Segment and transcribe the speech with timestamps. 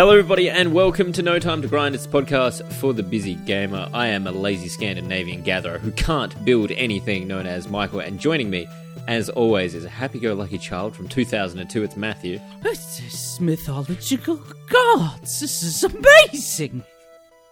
[0.00, 1.94] Hello, everybody, and welcome to No Time to Grind.
[1.94, 3.86] It's a podcast for the busy gamer.
[3.92, 8.48] I am a lazy Scandinavian gatherer who can't build anything known as Michael, and joining
[8.48, 8.66] me,
[9.08, 11.82] as always, is a happy go lucky child from 2002.
[11.82, 12.40] It's Matthew.
[12.62, 15.40] This mythological gods.
[15.40, 16.82] This is amazing.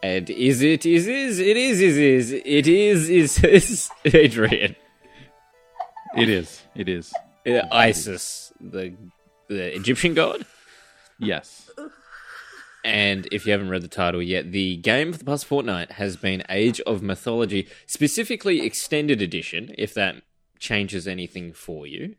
[0.02, 4.74] And is it, is, is, it is, is, is, it is, is, is Adrian.
[6.16, 6.62] It is.
[6.74, 7.12] It is.
[7.46, 8.94] Uh, Isis, the,
[9.48, 10.46] the Egyptian god.
[11.18, 11.70] Yes.
[12.88, 16.16] And if you haven't read the title yet, the game for the past fortnight has
[16.16, 20.22] been Age of Mythology, specifically Extended Edition, if that
[20.58, 22.16] changes anything for you.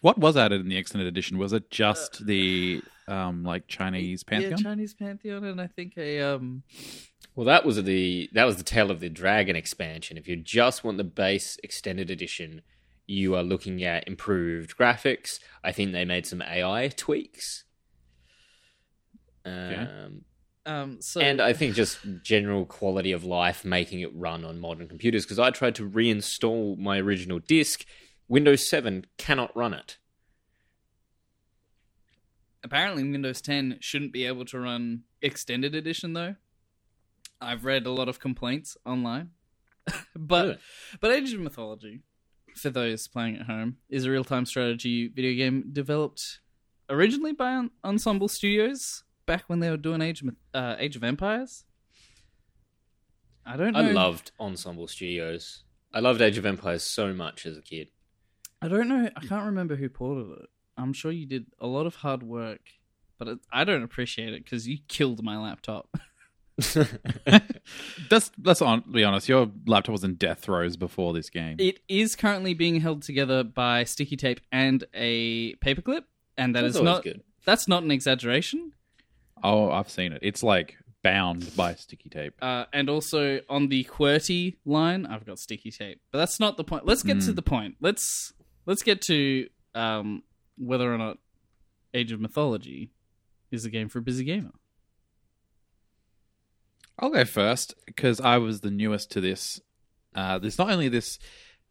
[0.00, 1.38] What was added in the extended edition?
[1.38, 4.52] Was it just the um like Chinese pantheon?
[4.52, 6.62] Yeah, Chinese pantheon, and I think a um.
[7.34, 10.16] Well, that was the that was the Tale of the Dragon expansion.
[10.16, 12.62] If you just want the base extended edition,
[13.06, 15.40] you are looking at improved graphics.
[15.64, 17.64] I think they made some AI tweaks.
[19.44, 20.24] Um,
[20.66, 24.88] Um, so and I think just general quality of life, making it run on modern
[24.88, 25.24] computers.
[25.24, 27.84] Because I tried to reinstall my original disk,
[28.28, 29.96] Windows 7 cannot run it.
[32.62, 36.36] apparently Windows 10 shouldn't be able to run extended edition though.
[37.40, 39.30] I've read a lot of complaints online,
[40.14, 40.58] but Really?
[41.00, 42.00] but Age of Mythology,
[42.54, 46.40] for those playing at home, is a real time strategy video game developed
[46.90, 51.04] originally by En- Ensemble Studios back when they were doing Age of, uh, Age of
[51.04, 51.64] Empires.
[53.46, 53.80] I don't know.
[53.80, 55.64] I loved Ensemble Studios.
[55.92, 57.88] I loved Age of Empires so much as a kid.
[58.62, 59.08] I don't know.
[59.16, 60.48] I can't remember who ported it.
[60.76, 62.60] I'm sure you did a lot of hard work,
[63.18, 65.88] but it, I don't appreciate it because you killed my laptop.
[68.10, 69.28] Let's let's on, be honest.
[69.28, 71.56] Your laptop was in death throes before this game.
[71.58, 76.04] It is currently being held together by sticky tape and a paperclip,
[76.36, 77.22] and that That's is not good.
[77.46, 78.72] that's not an exaggeration.
[79.42, 80.20] Oh, I've seen it.
[80.22, 82.34] It's like bound by sticky tape.
[82.42, 86.64] Uh, and also on the QWERTY line, I've got sticky tape, but that's not the
[86.64, 86.84] point.
[86.86, 87.36] Let's get to Mm.
[87.36, 87.76] the point.
[87.80, 88.32] Let's
[88.66, 90.22] let's get to um,
[90.58, 91.18] whether or not
[91.94, 92.90] Age of Mythology
[93.50, 94.52] is a game for a busy gamer.
[96.98, 99.60] I'll go first because I was the newest to this.
[100.14, 101.18] Uh, there's not only this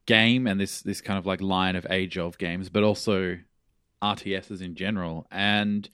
[0.06, 3.38] game and this this kind of like line of age of games, but also
[4.02, 5.28] RTSs in general.
[5.30, 5.88] And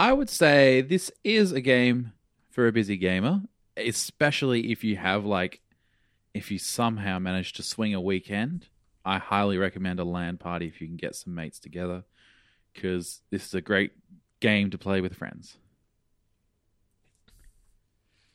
[0.00, 2.14] I would say this is a game
[2.48, 3.42] for a busy gamer,
[3.76, 5.60] especially if you have like
[6.32, 8.68] if you somehow manage to swing a weekend.
[9.04, 12.04] I highly recommend a LAN party if you can get some mates together
[12.72, 13.92] because this is a great
[14.40, 15.58] game to play with friends.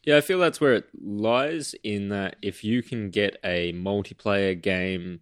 [0.04, 4.62] Yeah, I feel that's where it lies in that if you can get a multiplayer
[4.62, 5.22] game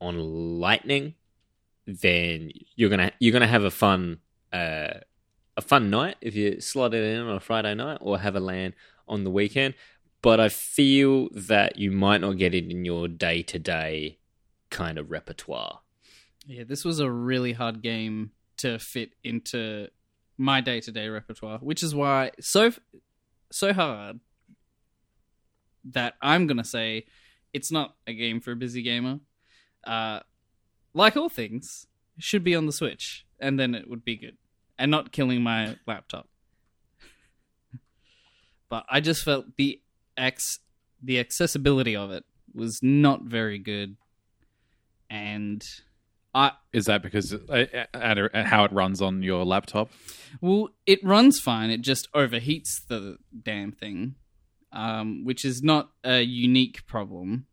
[0.00, 1.14] on Lightning,
[1.86, 4.20] then you're gonna you're gonna have a fun
[4.50, 5.00] uh,
[5.56, 8.40] a fun night if you slot it in on a Friday night or have a
[8.40, 8.74] LAN
[9.06, 9.74] on the weekend.
[10.22, 14.18] But I feel that you might not get it in your day to day
[14.70, 15.80] kind of repertoire.
[16.46, 19.88] Yeah, this was a really hard game to fit into
[20.38, 22.72] my day to day repertoire, which is why so
[23.52, 24.20] so hard
[25.84, 27.04] that I'm gonna say
[27.52, 29.20] it's not a game for a busy gamer.
[29.86, 30.20] Uh,
[30.94, 31.86] like all things,
[32.18, 34.36] should be on the Switch, and then it would be good,
[34.78, 36.28] and not killing my laptop.
[38.68, 39.80] but I just felt the
[40.16, 40.58] ex
[41.02, 42.24] the accessibility of it
[42.54, 43.96] was not very good,
[45.10, 45.62] and
[46.34, 49.90] I Is that because uh, at, at how it runs on your laptop?
[50.40, 51.70] Well, it runs fine.
[51.70, 54.16] It just overheats the damn thing,
[54.72, 57.46] um, which is not a unique problem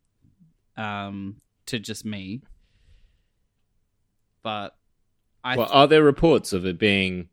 [0.77, 2.41] um, to just me.
[4.41, 4.75] But
[5.43, 7.29] I well, are there reports of it being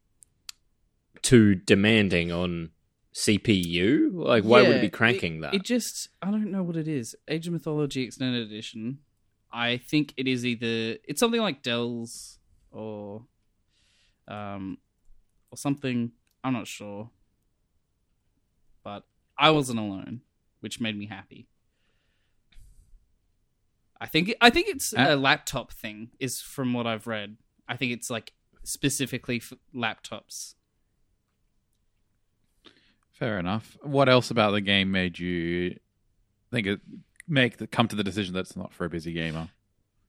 [1.22, 2.70] too demanding on
[3.14, 4.10] CPU?
[4.12, 5.54] Like, why would it be cranking that?
[5.54, 7.14] It just I don't know what it is.
[7.28, 8.98] Age of Mythology Extended Edition.
[9.52, 12.38] I think it is either it's something like Dell's
[12.70, 13.24] or
[14.26, 14.78] um
[15.50, 16.12] or something.
[16.44, 17.10] I'm not sure,
[18.84, 19.04] but
[19.36, 20.20] I wasn't alone,
[20.60, 21.48] which made me happy.
[24.00, 26.10] I think I think it's a laptop thing.
[26.20, 27.36] Is from what I've read.
[27.68, 28.32] I think it's like
[28.64, 30.54] specifically for laptops.
[33.12, 33.76] Fair enough.
[33.82, 35.78] What else about the game made you
[36.50, 36.80] think it
[37.26, 39.48] make the, come to the decision that it's not for a busy gamer?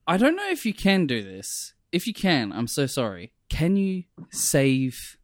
[0.07, 1.73] I don't know if you can do this.
[1.91, 3.33] If you can, I'm so sorry.
[3.49, 5.17] Can you save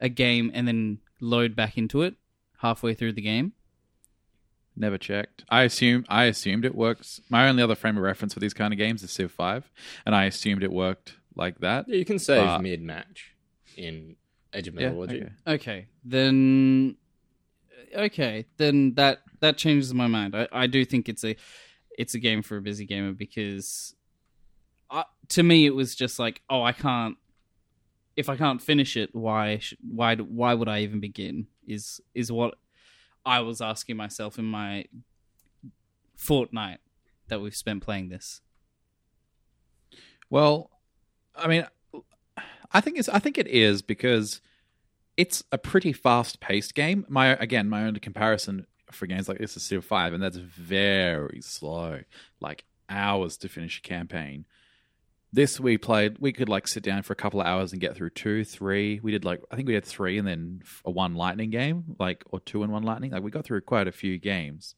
[0.00, 2.14] a game and then load back into it
[2.58, 3.52] halfway through the game?
[4.74, 5.44] Never checked.
[5.48, 7.20] I assume I assumed it works.
[7.28, 9.70] My only other frame of reference for these kind of games is Civ Five,
[10.06, 11.88] and I assumed it worked like that.
[11.88, 13.34] Yeah, you can save Uh, mid match
[13.76, 14.16] in
[14.54, 15.28] Age of Yeah, okay.
[15.46, 16.96] Okay, then
[17.94, 20.36] okay, then that that changes my mind.
[20.36, 21.36] I, I do think it's a
[21.98, 23.94] it's a game for a busy gamer because
[24.90, 27.16] I, to me it was just like, oh, I can't
[28.16, 31.46] if I can't finish it, why sh- why do- why would I even begin?
[31.66, 32.54] Is is what
[33.24, 34.86] I was asking myself in my
[36.16, 36.78] fortnight
[37.28, 38.40] that we've spent playing this.
[40.28, 40.70] Well,
[41.34, 41.66] I mean,
[42.72, 44.40] I think it's I think it is because
[45.16, 47.04] it's a pretty fast-paced game.
[47.08, 51.40] My again, my only comparison for games like this is Civ Five, and that's very
[51.40, 52.00] slow,
[52.40, 54.44] like hours to finish a campaign.
[55.32, 56.18] This we played.
[56.18, 59.00] We could like sit down for a couple of hours and get through two, three.
[59.02, 62.22] We did like I think we had three, and then a one lightning game, like
[62.30, 63.12] or two and one lightning.
[63.12, 64.74] Like we got through quite a few games.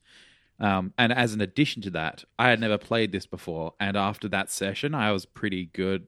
[0.61, 4.29] Um, and as an addition to that, I had never played this before, and after
[4.29, 6.06] that session, I was pretty good.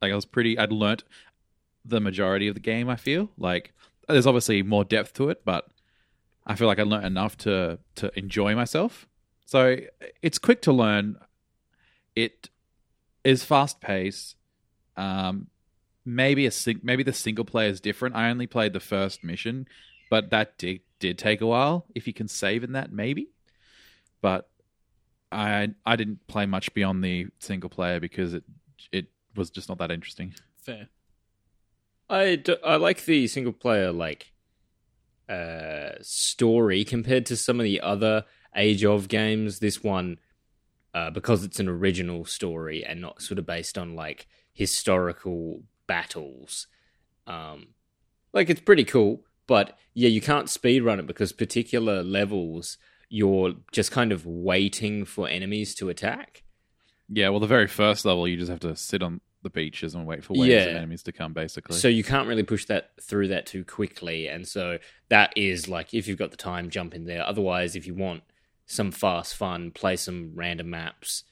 [0.00, 0.58] Like I was pretty.
[0.58, 1.04] I'd learnt
[1.84, 2.88] the majority of the game.
[2.88, 3.72] I feel like
[4.08, 5.66] there's obviously more depth to it, but
[6.46, 9.06] I feel like I learnt enough to to enjoy myself.
[9.46, 9.76] So
[10.22, 11.16] it's quick to learn.
[12.14, 12.50] It
[13.24, 14.36] is fast paced.
[14.96, 15.48] Um,
[16.04, 18.16] maybe a sing- maybe the single player is different.
[18.16, 19.66] I only played the first mission,
[20.10, 21.86] but that did did take a while.
[21.94, 23.28] If you can save in that, maybe.
[24.20, 24.48] But
[25.30, 28.44] I I didn't play much beyond the single player because it
[28.90, 29.06] it
[29.38, 30.34] was just not that interesting.
[30.60, 30.88] Fair.
[32.10, 34.32] I, d- I like the single player like
[35.28, 38.24] uh story compared to some of the other
[38.56, 39.58] Age of games.
[39.58, 40.18] This one,
[40.94, 46.66] uh, because it's an original story and not sort of based on like historical battles,
[47.26, 47.68] um,
[48.32, 49.22] like it's pretty cool.
[49.46, 55.04] But yeah, you can't speed run it because particular levels you're just kind of waiting
[55.04, 56.42] for enemies to attack.
[57.08, 60.06] Yeah, well, the very first level, you just have to sit on the beaches and
[60.06, 60.64] wait for waves Yeah.
[60.70, 61.76] of enemies to come, basically.
[61.76, 64.78] So you can't really push that through that too quickly, and so
[65.10, 67.22] that is like if you've got the time, jump in there.
[67.24, 68.22] Otherwise, if you want
[68.66, 71.24] some fast fun, play some random maps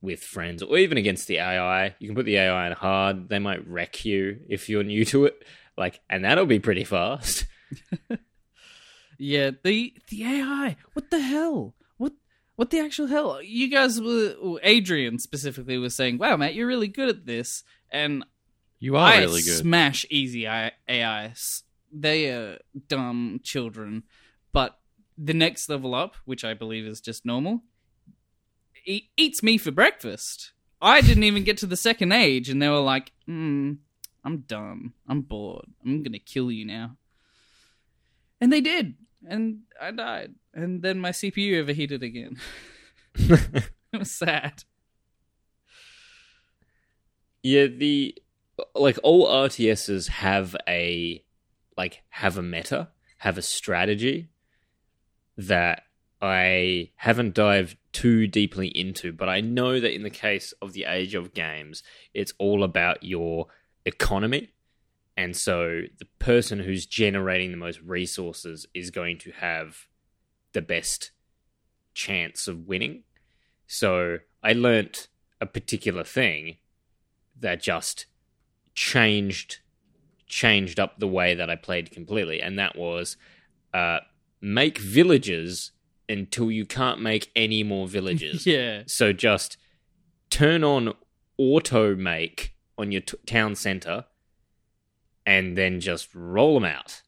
[0.00, 1.94] with friends, or even against the AI.
[1.98, 5.24] You can put the AI in hard; they might wreck you if you're new to
[5.26, 5.42] it.
[5.76, 7.46] Like, and that'll be pretty fast.
[9.18, 10.76] Yeah, the the AI.
[10.94, 11.74] What the hell?
[12.62, 13.42] What the actual hell?
[13.42, 18.24] You guys were Adrian specifically was saying, "Wow, Matt, you're really good at this." And
[18.78, 19.58] you are I really good.
[19.58, 21.64] smash easy AIs.
[21.90, 24.04] They are dumb children.
[24.52, 24.78] But
[25.18, 27.64] the next level up, which I believe is just normal,
[28.84, 30.52] e- eats me for breakfast.
[30.80, 33.78] I didn't even get to the second age, and they were like, mm,
[34.22, 34.92] I'm done.
[35.08, 35.66] I'm bored.
[35.84, 36.96] I'm going to kill you now.
[38.40, 38.94] And they did.
[39.28, 40.34] And I died.
[40.54, 42.38] And then my CPU overheated again.
[43.14, 44.64] it was sad.
[47.42, 48.14] Yeah, the
[48.74, 51.24] like all RTSs have a
[51.76, 52.88] like have a meta,
[53.18, 54.28] have a strategy
[55.36, 55.84] that
[56.20, 60.84] I haven't dived too deeply into, but I know that in the case of the
[60.84, 61.82] Age of Games,
[62.14, 63.48] it's all about your
[63.84, 64.50] economy.
[65.16, 69.86] And so the person who's generating the most resources is going to have
[70.52, 71.10] the best
[71.94, 73.04] chance of winning.
[73.66, 75.08] So I learnt
[75.40, 76.56] a particular thing
[77.38, 78.06] that just
[78.74, 79.58] changed
[80.26, 83.18] changed up the way that I played completely, and that was
[83.74, 83.98] uh,
[84.40, 85.72] make villages
[86.08, 88.46] until you can't make any more villages.
[88.52, 88.82] Yeah.
[88.86, 89.56] So just
[90.30, 90.94] turn on
[91.36, 94.06] auto make on your t- town center,
[95.26, 97.02] and then just roll them out,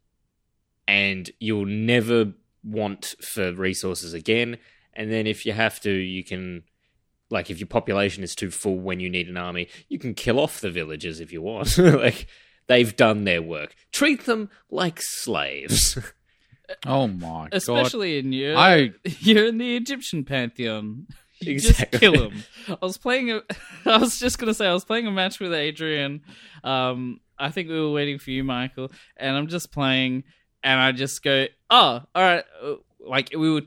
[0.87, 4.59] and you'll never want for resources again.
[4.95, 6.63] And then if you have to, you can
[7.31, 10.39] like if your population is too full when you need an army, you can kill
[10.39, 11.77] off the villagers if you want.
[11.79, 12.27] like
[12.67, 13.75] they've done their work.
[13.93, 15.99] Treat them like slaves.
[16.87, 17.49] oh my god!
[17.55, 21.07] Especially in your I- you're in the Egyptian pantheon.
[21.41, 21.99] You Exactly.
[21.99, 22.45] just kill him.
[22.69, 23.43] I was playing a
[23.85, 26.23] I was just gonna say I was playing a match with Adrian.
[26.63, 30.25] Um I think we were waiting for you, Michael, and I'm just playing
[30.63, 33.63] and I just go, Oh, alright uh, like we were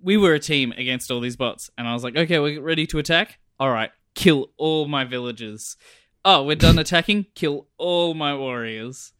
[0.00, 2.86] we were a team against all these bots and I was like, Okay, we're ready
[2.88, 3.38] to attack?
[3.60, 5.76] Alright, kill all my villagers.
[6.24, 9.12] Oh, we're done attacking, kill all my warriors.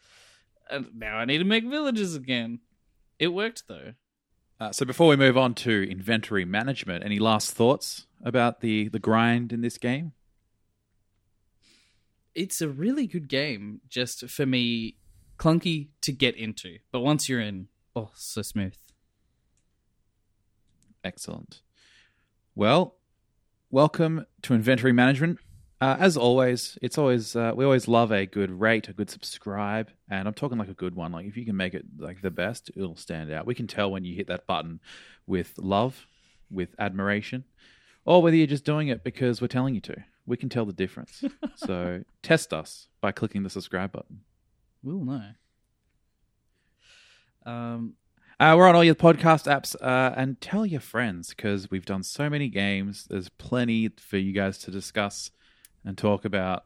[0.71, 2.61] And now I need to make villages again.
[3.19, 3.95] It worked though.
[4.61, 8.99] Uh, so before we move on to inventory management, any last thoughts about the the
[8.99, 10.13] grind in this game?
[12.35, 14.97] It's a really good game, just for me,
[15.39, 16.79] clunky to get into.
[16.91, 18.75] But once you're in, oh, so smooth.
[21.05, 21.61] Excellent.
[22.57, 22.97] Well,
[23.71, 25.39] welcome to inventory management.
[25.81, 29.91] Uh, as always, it's always uh, we always love a good rate, a good subscribe,
[30.09, 31.13] and I'm talking like a good one.
[31.13, 33.47] Like if you can make it like the best, it'll stand out.
[33.47, 34.81] We can tell when you hit that button
[35.27, 36.07] with love,
[36.51, 37.45] with admiration,
[38.05, 40.05] or whether you're just doing it because we're telling you to.
[40.27, 41.23] We can tell the difference.
[41.57, 44.21] so test us by clicking the subscribe button.
[44.83, 45.23] We'll know.
[47.47, 47.95] Um,
[48.41, 52.03] Uh, we're on all your podcast apps, uh, and tell your friends because we've done
[52.03, 53.07] so many games.
[53.09, 55.31] There's plenty for you guys to discuss
[55.85, 56.65] and talk about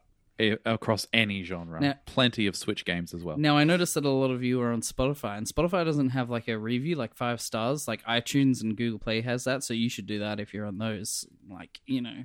[0.65, 1.79] across any genre.
[1.81, 3.37] Now- plenty of Switch games as well.
[3.37, 6.29] Now I noticed that a lot of you are on Spotify, and Spotify doesn't have
[6.29, 9.63] like a review like five stars, like iTunes and Google Play has that.
[9.63, 11.27] So you should do that if you're on those.
[11.49, 12.23] Like you know,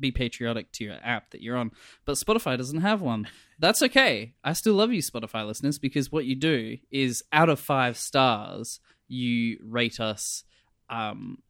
[0.00, 1.72] be patriotic to your app that you're on.
[2.04, 3.28] But Spotify doesn't have one.
[3.58, 4.34] That's okay.
[4.44, 8.80] I still love you, Spotify listeners, because what you do is out of five stars,
[9.06, 10.44] you rate us.
[10.90, 11.42] Um,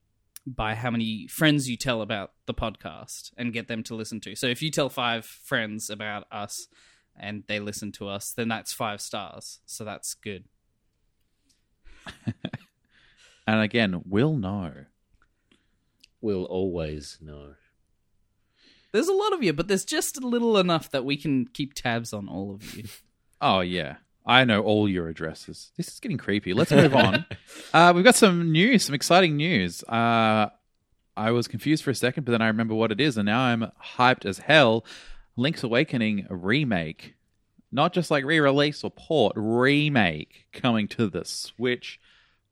[0.46, 4.34] by how many friends you tell about the podcast and get them to listen to.
[4.34, 6.68] So if you tell five friends about us
[7.14, 9.60] and they listen to us, then that's five stars.
[9.66, 10.44] So that's good.
[13.48, 14.72] And again, we'll know.
[16.20, 17.54] We'll always know.
[18.92, 21.74] There's a lot of you, but there's just a little enough that we can keep
[21.74, 22.84] tabs on all of you.
[23.40, 25.70] Oh yeah, I know all your addresses.
[25.76, 26.52] This is getting creepy.
[26.54, 27.24] Let's move on.
[27.72, 29.84] Uh, we've got some news, some exciting news.
[29.84, 30.48] Uh,
[31.16, 33.40] I was confused for a second, but then I remember what it is, and now
[33.40, 34.84] I'm hyped as hell.
[35.36, 37.14] Link's Awakening remake,
[37.70, 42.00] not just like re-release or port, remake coming to the Switch.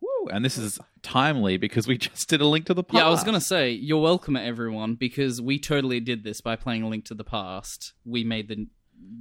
[0.00, 0.28] Woo!
[0.30, 2.96] And this is timely because we just did a Link to the Past.
[2.96, 6.82] Yeah, I was gonna say you're welcome, everyone, because we totally did this by playing
[6.82, 7.92] A Link to the Past.
[8.04, 8.66] We made the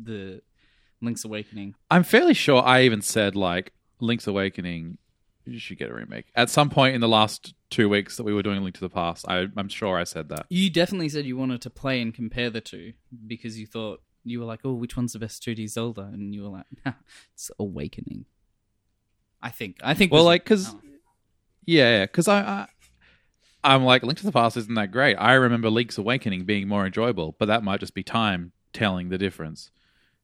[0.04, 0.42] the
[1.02, 1.76] Link's Awakening.
[1.90, 4.98] I'm fairly sure I even said like Link's Awakening.
[5.48, 8.34] You should get a remake at some point in the last two weeks that we
[8.34, 9.26] were doing Link to the Past.
[9.28, 10.48] I, I'm sure I said that.
[10.50, 12.94] You definitely said you wanted to play and compare the two
[13.28, 16.44] because you thought you were like, "Oh, which one's the best 2D Zelda?" And you
[16.44, 16.66] were like,
[17.34, 18.26] "It's Awakening."
[19.46, 19.78] I think.
[19.84, 20.12] I think.
[20.12, 20.82] Well, like, because Oh.
[21.66, 22.68] yeah, because I, I,
[23.64, 25.16] I'm like Link to the Past isn't that great.
[25.16, 29.18] I remember Link's Awakening being more enjoyable, but that might just be time telling the
[29.18, 29.72] difference,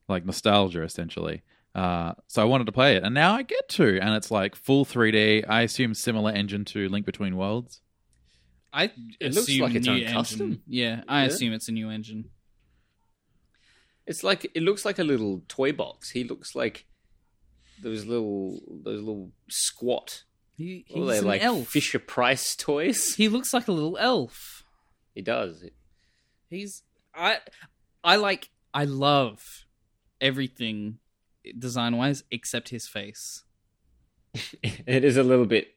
[0.08, 1.42] like nostalgia essentially.
[1.74, 4.54] Uh, so I wanted to play it, and now I get to, and it's like
[4.56, 5.44] full 3D.
[5.48, 7.80] I assume similar engine to Link Between Worlds.
[8.72, 8.84] I
[9.20, 10.62] It looks assume like it's new on custom.
[10.66, 11.26] Yeah, I Yeah.
[11.28, 12.30] assume it's a new engine.
[14.06, 16.10] It's like it looks like a little toy box.
[16.10, 16.86] He looks like
[17.82, 20.24] those little those little squat.
[20.56, 21.68] He, he's they an like elf.
[21.68, 23.14] Fisher Price toys?
[23.14, 24.64] He looks like a little elf.
[25.14, 25.64] He does.
[26.48, 26.82] He's
[27.14, 27.38] I
[28.02, 29.66] I like I love
[30.20, 30.98] everything
[31.58, 33.44] design wise except his face.
[34.62, 35.68] It is a little bit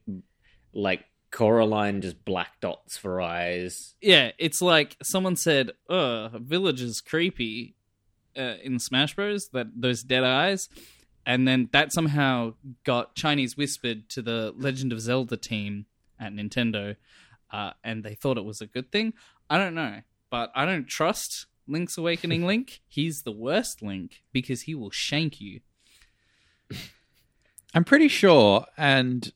[0.72, 3.94] like Coraline, just black dots for eyes.
[4.00, 7.74] Yeah, it's like someone said, "Uh, village is creepy."
[8.36, 10.68] Uh, in Smash Bros, that those dead eyes,
[11.26, 12.54] and then that somehow
[12.84, 15.86] got Chinese whispered to the Legend of Zelda team
[16.18, 16.96] at Nintendo,
[17.50, 19.12] uh, and they thought it was a good thing.
[19.50, 22.80] I don't know, but I don't trust Link's Awakening Link.
[22.88, 25.60] He's the worst Link because he will shank you.
[27.74, 29.32] I'm pretty sure, and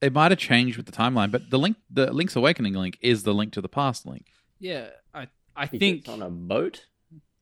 [0.00, 3.22] it might have changed with the timeline, but the link, the Link's Awakening link, is
[3.22, 4.26] the Link to the Past link.
[4.58, 6.86] Yeah, I I He think, gets on a boat.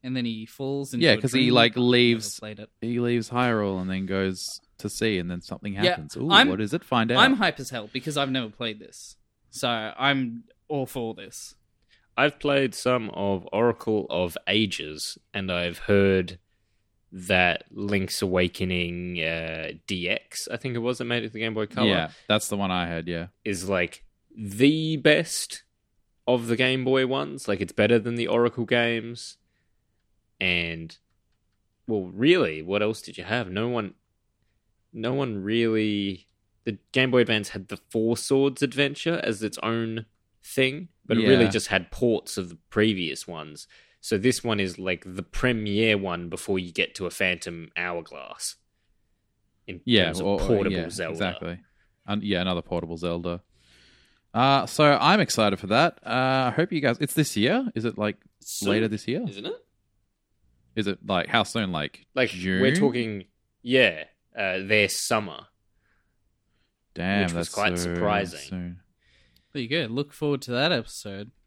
[0.03, 2.71] And then he falls into Yeah, a because he like leaves, played it.
[2.81, 6.17] he leaves Hyrule and then goes to sea, and then something Yeah, happens.
[6.17, 6.85] Ooh, I'm- what is it?
[6.85, 7.19] Find out.
[7.19, 9.17] I'm hype as hell because I've never played this,
[9.51, 11.55] so I'm all for this.
[12.17, 16.39] I've played some of Oracle of Ages, and I've heard
[17.11, 21.67] that Link's Awakening uh, DX, I think it was that made it the Game Boy
[21.67, 23.09] Color, yeah, that's the one I had.
[23.09, 24.05] Yeah, is like
[24.37, 25.63] the best
[26.27, 27.49] of the Game Boy ones.
[27.49, 29.39] Like it's better than the Oracle games.
[30.41, 30.97] And
[31.87, 33.51] well, really, what else did you have?
[33.51, 33.95] No one,
[34.93, 36.27] no one really.
[36.65, 40.05] The Game Boy Advance had the Four Swords Adventure as its own
[40.45, 43.67] thing, but it really just had ports of the previous ones.
[44.01, 48.57] So this one is like the premiere one before you get to a Phantom Hourglass.
[49.67, 51.13] In yeah, terms of or- or- portable yeah, Zelda.
[51.13, 51.61] exactly.
[52.07, 53.43] And yeah, another portable Zelda.
[54.33, 55.99] Uh, so I'm excited for that.
[56.05, 56.97] Uh, I hope you guys.
[57.01, 57.67] It's this year.
[57.75, 59.25] Is it like Soon, later this year?
[59.29, 59.65] isn't it?
[60.79, 61.73] Is it like how soon?
[61.73, 62.63] Like Like June?
[62.63, 63.25] we're talking,
[63.63, 64.05] yeah,
[64.39, 65.41] uh, their summer.
[66.95, 68.39] Damn, which was quite so surprising.
[68.41, 68.81] soon.
[69.53, 69.93] There you go.
[69.93, 71.31] Look forward to that episode.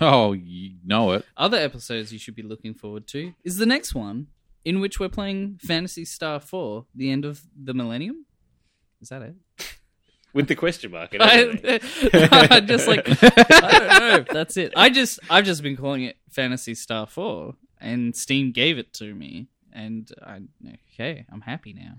[0.00, 1.26] Oh, you know it.
[1.36, 4.28] Other episodes you should be looking forward to is the next one,
[4.64, 8.24] in which we're playing Phantasy Star 4, the end of the millennium.
[9.02, 9.34] Is that it?
[10.32, 11.12] with the question mark.
[11.12, 12.48] and I.
[12.50, 14.24] I just like I don't know.
[14.32, 14.72] That's it.
[14.76, 19.14] I just I've just been calling it Phantasy Star Four, and Steam gave it to
[19.14, 20.40] me, and I
[20.94, 21.94] okay, I'm happy now.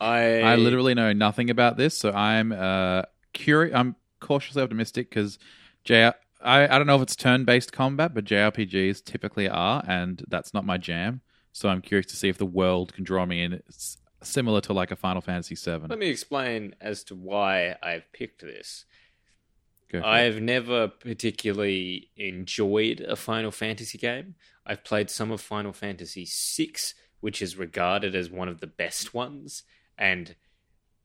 [0.00, 3.74] I I literally know nothing about this, so I'm uh curious.
[3.74, 5.38] I'm cautiously optimistic because
[5.84, 6.12] J.
[6.42, 10.66] I, I don't know if it's turn-based combat, but JRPGs typically are, and that's not
[10.66, 11.22] my jam.
[11.52, 14.72] So I'm curious to see if the world can draw me in, it's similar to
[14.72, 15.86] like a Final Fantasy VII.
[15.88, 18.84] Let me explain as to why I've picked this.
[19.94, 24.34] I've never particularly enjoyed a Final Fantasy game.
[24.66, 26.72] I've played some of Final Fantasy VI,
[27.20, 29.62] which is regarded as one of the best ones,
[29.96, 30.34] and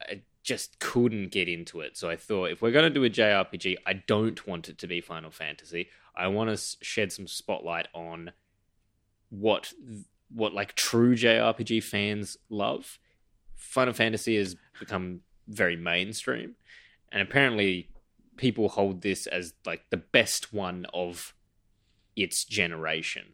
[0.02, 1.98] I just couldn't get into it.
[1.98, 4.88] So I thought, if we're going to do a JRPG, I don't want it to
[4.88, 5.90] be Final Fantasy.
[6.16, 8.32] I want to shed some spotlight on
[9.30, 9.74] what
[10.34, 13.00] what like true JRPG fans love.
[13.56, 16.56] Final Fantasy has become very mainstream,
[17.12, 17.90] and apparently
[18.38, 21.34] people hold this as like the best one of
[22.16, 23.34] its generation.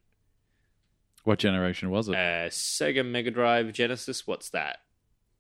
[1.24, 2.16] What generation was it?
[2.16, 4.80] Uh, Sega Mega Drive Genesis, what's that?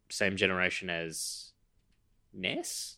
[0.09, 1.51] Same generation as
[2.33, 2.97] NES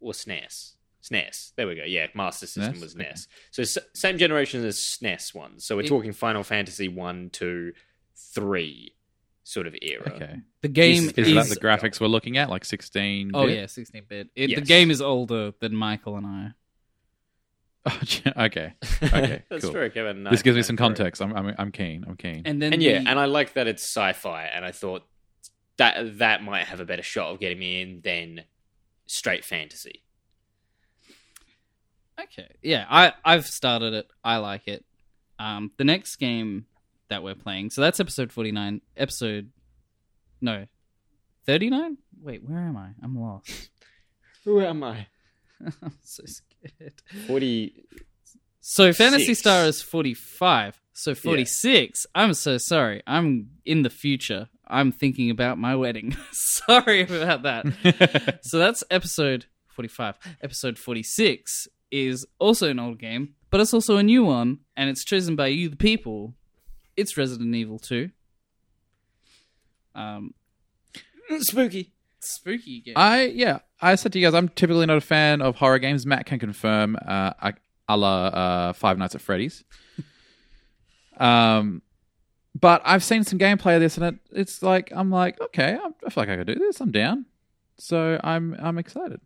[0.00, 0.72] or SNES?
[1.02, 1.52] SNES.
[1.56, 1.84] There we go.
[1.84, 2.80] Yeah, Master System SNES?
[2.82, 3.28] was NES.
[3.52, 5.64] So s- same generation as SNES ones.
[5.64, 7.72] So we're It- talking Final Fantasy one, two,
[8.16, 8.94] three
[9.48, 10.12] sort of era.
[10.14, 10.36] okay.
[10.60, 13.30] The game Is Is, is, that the graphics we're looking at, like 16?
[13.32, 13.56] oh bit?
[13.58, 14.28] yeah, 16 bit.
[14.36, 16.50] It, The game is older than Michael and I.
[18.02, 18.32] okay.
[18.36, 18.72] Okay,
[19.48, 19.72] That's cool.
[19.72, 20.12] very clever.
[20.30, 21.22] This gives me some context.
[21.22, 22.04] I'm, I'm, I'm keen.
[22.06, 22.42] I'm keen.
[22.44, 25.04] And then And yeah, the- and I like that it's sci-fi, and I thought
[25.78, 28.44] that that might have a better shot of getting me in than
[29.06, 30.02] straight fantasy.
[32.20, 32.48] Okay.
[32.62, 34.10] Yeah, I I've started it.
[34.22, 34.84] I like it.
[35.38, 36.66] Um the next game
[37.08, 37.70] that we're playing.
[37.70, 38.80] So that's episode 49.
[38.96, 39.50] Episode
[40.40, 40.66] No.
[41.46, 41.96] 39?
[42.20, 42.90] Wait, where am I?
[43.02, 43.70] I'm lost.
[44.44, 45.06] Who am I?
[45.82, 46.94] I'm so scared.
[47.26, 47.84] Forty.
[48.60, 49.38] So Fantasy Six.
[49.40, 50.80] Star is 45.
[50.92, 52.06] So 46.
[52.14, 53.02] I'm so sorry.
[53.06, 54.48] I'm in the future.
[54.66, 56.16] I'm thinking about my wedding.
[56.32, 58.38] sorry about that.
[58.42, 60.16] so that's episode 45.
[60.42, 65.04] Episode 46 is also an old game, but it's also a new one, and it's
[65.04, 66.34] chosen by you, the people.
[66.98, 68.10] It's Resident Evil 2.
[69.94, 70.34] Um,
[71.38, 71.92] Spooky.
[72.18, 72.94] spooky game.
[72.96, 76.04] I yeah, I said to you guys, I'm typically not a fan of horror games.
[76.04, 77.54] Matt can confirm, uh, I-
[77.88, 79.62] a la uh, Five Nights at Freddy's.
[81.18, 81.82] um,
[82.58, 85.86] but I've seen some gameplay of this, and it, it's like I'm like, okay, I,
[86.04, 86.80] I feel like I could do this.
[86.80, 87.26] I'm down,
[87.78, 89.20] so I'm I'm excited.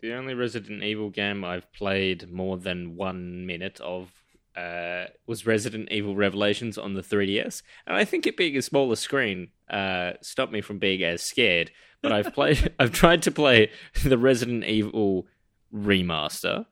[0.00, 4.10] The only Resident Evil game I've played more than one minute of
[4.56, 8.96] uh, was Resident Evil Revelations on the 3DS, and I think it being a smaller
[8.96, 11.70] screen uh, stopped me from being as scared.
[12.02, 13.70] But I've played, I've tried to play
[14.04, 15.26] the Resident Evil
[15.74, 16.66] remaster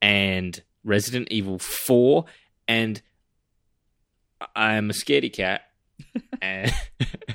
[0.00, 2.24] and Resident Evil 4,
[2.68, 3.02] and
[4.54, 5.62] I'm a scaredy cat.
[6.42, 6.72] and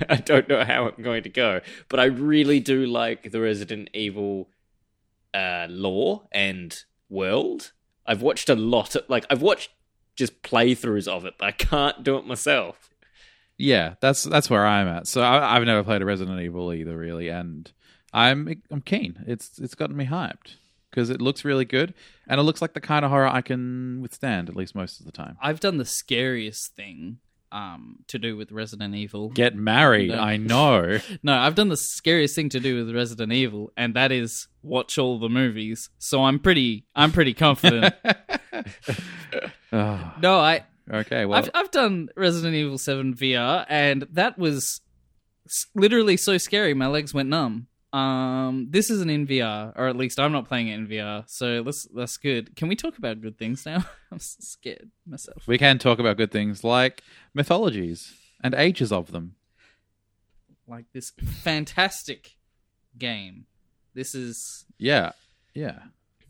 [0.10, 3.90] I don't know how I'm going to go, but I really do like the Resident
[3.94, 4.50] Evil
[5.34, 6.78] uh, lore and
[7.10, 7.72] world.
[8.08, 9.72] I've watched a lot of like I've watched
[10.16, 12.90] just playthroughs of it, but I can't do it myself.
[13.58, 15.08] Yeah, that's that's where I'm at.
[15.08, 17.72] So I, I've never played a Resident Evil either, really, and
[18.14, 19.24] I'm I'm keen.
[19.28, 20.56] It's it's gotten me hyped
[20.90, 21.94] because it looks really good,
[22.28, 25.06] and it looks like the kind of horror I can withstand at least most of
[25.06, 25.38] the time.
[25.42, 27.18] I've done the scariest thing
[27.58, 29.30] um, to do with Resident Evil.
[29.30, 30.20] Get married, No.
[30.20, 31.00] I know.
[31.24, 34.98] No, I've done the scariest thing to do with Resident Evil, and that is watch
[34.98, 35.90] all the movies.
[35.98, 37.96] So I'm pretty, I'm pretty confident.
[39.72, 44.82] Oh, no, I, okay, well, I've, I've done Resident Evil Seven VR, and that was
[45.74, 46.74] literally so scary.
[46.74, 47.68] My legs went numb.
[47.94, 51.24] Um, this isn't in VR, or at least I'm not playing it in VR.
[51.28, 52.56] So that's that's good.
[52.56, 53.86] Can we talk about good things now?
[54.12, 55.48] I'm scared myself.
[55.48, 59.36] we can talk about good things like mythologies and ages of them.
[60.68, 61.12] Like this
[61.44, 62.36] fantastic
[62.98, 63.46] game.
[63.94, 65.12] This is Yeah,
[65.54, 65.80] yeah,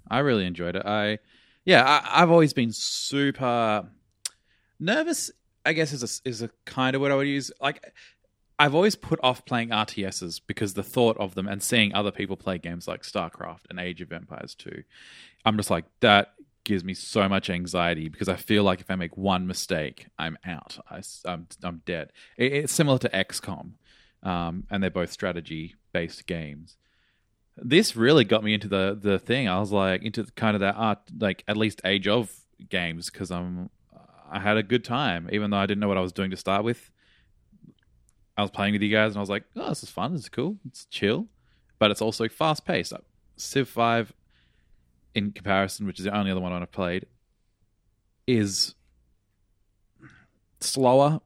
[0.09, 0.85] I really enjoyed it.
[0.85, 1.19] I,
[1.65, 3.89] yeah, I, I've always been super
[4.79, 5.31] nervous.
[5.65, 7.51] I guess is a, is a kind of what I would use.
[7.59, 7.93] Like,
[8.59, 12.35] I've always put off playing RTSs because the thought of them and seeing other people
[12.35, 14.83] play games like StarCraft and Age of Empires 2,
[15.45, 18.95] I'm just like that gives me so much anxiety because I feel like if I
[18.95, 20.79] make one mistake, I'm out.
[20.89, 22.11] I, am I'm dead.
[22.35, 23.73] It, it's similar to XCOM,
[24.23, 26.77] um, and they're both strategy based games
[27.57, 29.47] this really got me into the the thing.
[29.47, 32.31] I was like into kind of that art, like at least age of
[32.69, 33.69] games because I'm
[34.29, 36.37] I had a good time even though I didn't know what I was doing to
[36.37, 36.89] start with.
[38.37, 40.13] I was playing with you guys and I was like, oh, this is fun.
[40.13, 40.57] It's cool.
[40.67, 41.27] It's chill.
[41.79, 42.93] but it's also fast paced.
[43.35, 44.13] Civ Five,
[45.15, 47.05] in comparison, which is the only other one I've played,
[48.27, 48.75] is
[50.59, 51.19] slower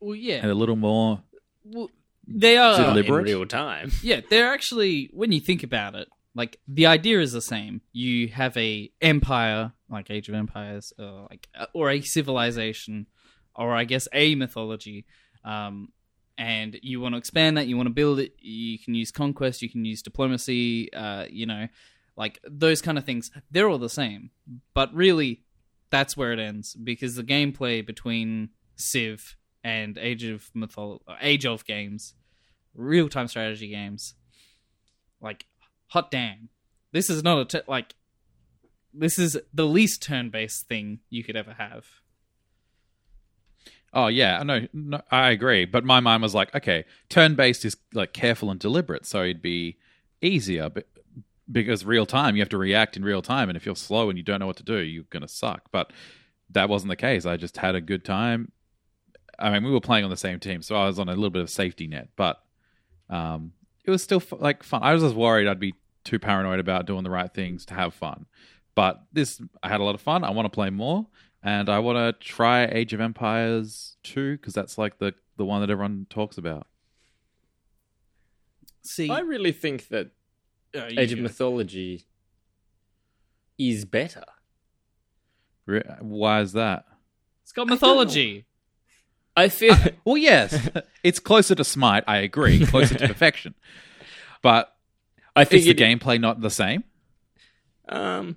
[0.00, 0.36] Well, yeah.
[0.36, 1.22] and a little more.
[1.64, 1.90] Well,
[2.26, 2.76] they are.
[2.76, 3.28] Deliberate.
[3.28, 3.90] in real time.
[4.02, 7.80] Yeah, they're actually when you think about it, like the idea is the same.
[7.92, 13.06] You have a empire, like Age of Empires, or like or a civilization,
[13.54, 15.06] or I guess a mythology,
[15.44, 15.88] um,
[16.40, 17.66] and you want to expand that.
[17.66, 18.32] You want to build it.
[18.40, 19.60] You can use conquest.
[19.60, 20.90] You can use diplomacy.
[20.90, 21.68] Uh, you know,
[22.16, 23.30] like those kind of things.
[23.50, 24.30] They're all the same,
[24.72, 25.42] but really,
[25.90, 31.66] that's where it ends because the gameplay between Civ and Age of Mythol- Age of
[31.66, 32.14] games,
[32.74, 34.14] real time strategy games,
[35.20, 35.44] like
[35.88, 36.48] hot damn,
[36.92, 37.94] this is not a t- like
[38.94, 41.84] this is the least turn based thing you could ever have.
[43.92, 45.64] Oh yeah, no, no, I agree.
[45.64, 49.42] But my mind was like, okay, turn based is like careful and deliberate, so it'd
[49.42, 49.78] be
[50.22, 50.68] easier.
[50.68, 50.86] But
[51.50, 54.16] because real time, you have to react in real time, and if you're slow and
[54.16, 55.70] you don't know what to do, you're gonna suck.
[55.72, 55.92] But
[56.50, 57.26] that wasn't the case.
[57.26, 58.52] I just had a good time.
[59.38, 61.30] I mean, we were playing on the same team, so I was on a little
[61.30, 62.40] bit of safety net, but
[63.08, 63.52] um,
[63.84, 64.82] it was still like fun.
[64.82, 65.74] I was just worried I'd be
[66.04, 68.26] too paranoid about doing the right things to have fun.
[68.74, 70.24] But this, I had a lot of fun.
[70.24, 71.06] I want to play more,
[71.42, 75.60] and I want to try Age of Empires 2 because that's like the the one
[75.62, 76.66] that everyone talks about.
[78.82, 80.10] See, I really think that
[80.76, 81.22] uh, you Age of go.
[81.22, 82.06] Mythology
[83.58, 84.24] is better.
[85.66, 86.84] Re- Why is that?
[87.42, 88.46] it's got mythology.
[89.36, 90.68] I feel Well, yes,
[91.02, 92.04] it's closer to Smite.
[92.06, 93.54] I agree, closer to perfection.
[94.42, 94.74] But
[95.34, 96.84] I think is the it, gameplay not the same?
[97.88, 98.36] Um,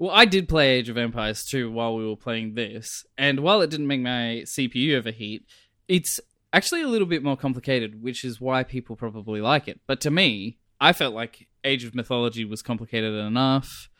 [0.00, 3.60] Well, I did play Age of Empires 2 while we were playing this, and while
[3.60, 5.44] it didn't make my CPU overheat,
[5.88, 6.18] it's
[6.54, 9.78] actually a little bit more complicated, which is why people probably like it.
[9.86, 13.90] But to me, I felt like Age of Mythology was complicated enough.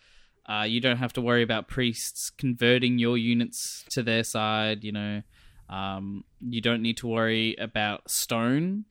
[0.46, 4.92] Uh, you don't have to worry about priests converting your units to their side, you
[4.92, 5.20] know.
[5.68, 8.86] Um, you don't need to worry about stone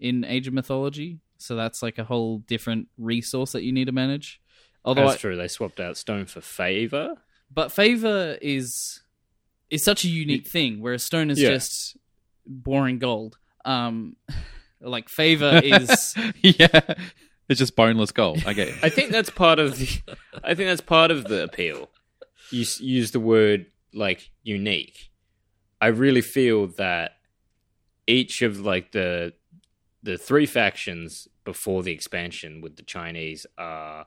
[0.00, 1.20] in Age of Mythology.
[1.38, 4.40] So that's like a whole different resource that you need to manage.
[4.84, 5.36] Although that's I- true.
[5.36, 7.16] They swapped out stone for favor.
[7.52, 9.00] but favor is
[9.70, 11.50] is such a unique thing, whereas stone is Yeah.
[11.50, 11.96] just
[12.46, 13.38] boring gold.
[13.64, 14.16] Um,
[14.80, 16.80] like favor is yeah,
[17.48, 18.42] it's just boneless gold.
[18.46, 18.74] I get it.
[18.82, 19.88] I think that's part of the.
[20.42, 21.90] I think that's part of the appeal.
[22.50, 25.10] You s- use the word like unique.
[25.80, 27.12] I really feel that
[28.06, 29.32] each of like the
[30.02, 34.06] the three factions before the expansion with the Chinese are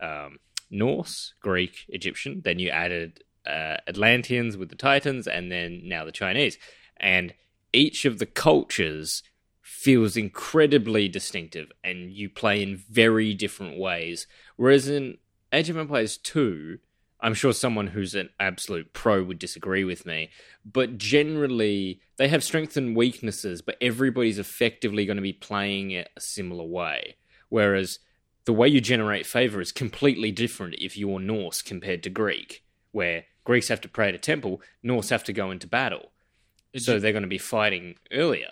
[0.00, 0.38] um,
[0.70, 2.42] Norse, Greek, Egyptian.
[2.44, 6.58] Then you added uh, Atlanteans with the Titans, and then now the Chinese.
[6.98, 7.34] And
[7.72, 9.22] each of the cultures
[9.62, 14.26] feels incredibly distinctive, and you play in very different ways.
[14.56, 15.18] Whereas in
[15.52, 16.78] Age of Empires 2,
[17.20, 20.30] I'm sure someone who's an absolute pro would disagree with me,
[20.64, 26.10] but generally they have strengths and weaknesses, but everybody's effectively going to be playing it
[26.16, 27.16] a similar way.
[27.48, 28.00] Whereas
[28.46, 33.24] the way you generate favor is completely different if you're Norse compared to Greek, where
[33.44, 36.12] Greeks have to pray at a temple, Norse have to go into battle.
[36.76, 38.50] So they're going to be fighting earlier.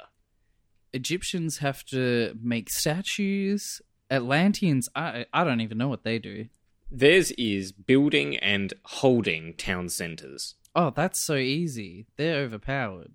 [0.92, 3.80] Egyptians have to make statues.
[4.10, 6.46] Atlanteans, I I don't even know what they do.
[6.90, 10.54] Theirs is building and holding town centers.
[10.74, 12.06] Oh, that's so easy.
[12.16, 13.12] They're overpowered.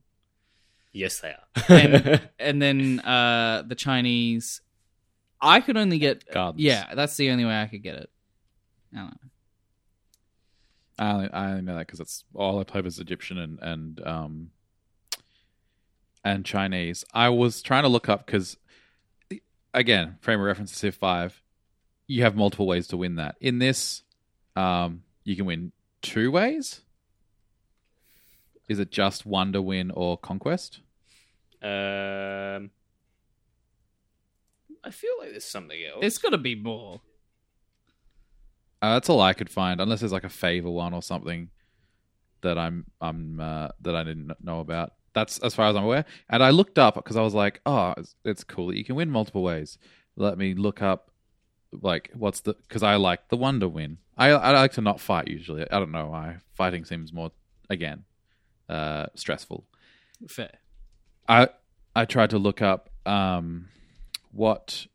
[0.91, 1.63] Yes, they are.
[1.69, 4.61] And and then uh the Chinese,
[5.41, 6.61] I could only get Gardens.
[6.63, 6.93] yeah.
[6.95, 8.09] That's the only way I could get it.
[8.93, 9.29] I don't know.
[10.99, 14.05] I only, I only know that because it's all I played was Egyptian and and
[14.07, 14.51] um
[16.25, 17.05] and Chinese.
[17.13, 18.57] I was trying to look up because
[19.73, 21.41] again, frame of reference is Civ Five,
[22.07, 23.35] you have multiple ways to win that.
[23.39, 24.03] In this,
[24.57, 25.71] um, you can win
[26.01, 26.81] two ways.
[28.67, 30.81] Is it just wonder win or conquest?
[31.61, 32.71] um,
[34.83, 35.99] I feel like there's something else.
[36.01, 37.01] It's got to be more.
[38.81, 41.49] Uh, that's all I could find, unless there's like a favor one or something
[42.41, 44.93] that I'm I'm uh, that I didn't know about.
[45.13, 46.05] That's as far as I'm aware.
[46.29, 48.95] And I looked up because I was like, oh, it's, it's cool that you can
[48.95, 49.77] win multiple ways.
[50.15, 51.11] Let me look up
[51.71, 53.97] like what's the because I like the wonder win.
[54.17, 55.69] I I like to not fight usually.
[55.69, 57.31] I don't know why fighting seems more
[57.69, 58.05] again
[58.69, 59.65] uh, stressful.
[60.27, 60.51] Fair.
[61.27, 61.49] I
[61.95, 63.67] I tried to look up um,
[64.31, 64.87] what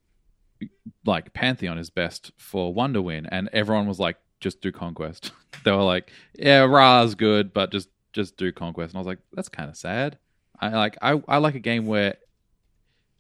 [1.05, 5.33] like Pantheon is best for Wonder Win, and everyone was like, just do Conquest.
[5.65, 8.93] they were like, yeah, Ra's good, but just just do Conquest.
[8.93, 10.19] And I was like, that's kind of sad.
[10.61, 12.17] I like I I like a game where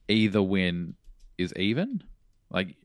[0.08, 0.94] either win
[1.38, 2.02] is even.
[2.50, 2.76] Like,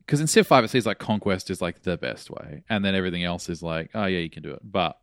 [0.00, 2.94] because in Civ Five it seems like conquest is like the best way, and then
[2.94, 4.98] everything else is like, oh yeah, you can do it, but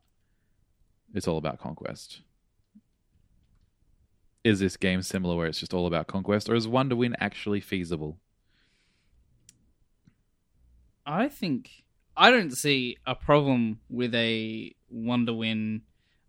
[1.14, 2.22] it's all about conquest.
[4.46, 7.60] Is this game similar where it's just all about conquest, or is Wonder Win actually
[7.60, 8.20] feasible?
[11.04, 11.84] I think
[12.16, 15.82] I don't see a problem with a Wonder Win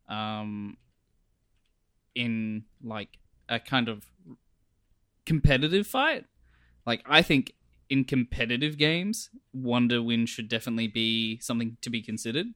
[0.09, 0.79] um,
[2.15, 3.19] in like
[3.51, 4.07] a kind of
[5.27, 6.25] competitive fight.
[6.87, 7.53] Like I think
[7.91, 12.47] in competitive games, Wonder Win should definitely be something to be considered.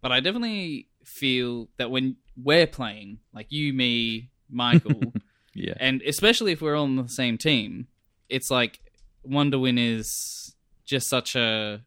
[0.00, 5.12] But I definitely feel that when we're playing, like you, me, Michael,
[5.54, 7.88] Yeah, and especially if we're all on the same team,
[8.28, 8.80] it's like
[9.22, 11.82] Wonder Win is just such a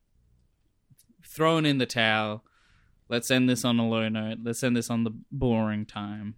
[1.25, 2.43] throwing in the towel.
[3.09, 4.39] Let's end this on a low note.
[4.43, 6.35] Let's end this on the boring time.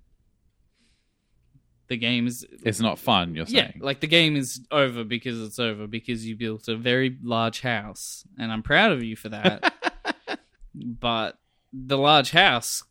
[1.87, 3.35] The game is it's not fun.
[3.35, 6.75] You're yeah, saying, like the game is over because it's over because you built a
[6.75, 9.73] very large house, and I'm proud of you for that.
[10.75, 11.37] but
[11.71, 12.83] the large house,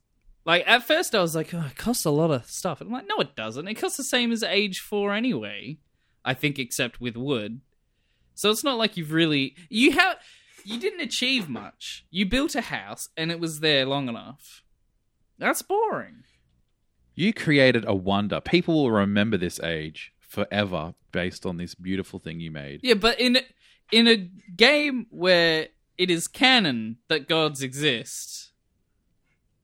[0.44, 2.80] like at first I was like, oh, it costs a lot of stuff.
[2.80, 3.66] I'm like, no, it doesn't.
[3.68, 5.78] It costs the same as Age Four anyway.
[6.24, 7.60] I think, except with wood.
[8.34, 10.16] So it's not like you've really you have
[10.64, 12.06] you didn't achieve much.
[12.10, 14.62] You built a house and it was there long enough.
[15.38, 16.24] That's boring.
[17.14, 18.40] you created a wonder.
[18.40, 22.80] People will remember this age forever based on this beautiful thing you made.
[22.82, 23.38] Yeah, but in
[23.92, 24.16] in a
[24.56, 28.50] game where it is canon that gods exist,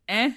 [0.08, 0.32] eh?